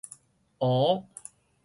[0.59, 1.05] 胡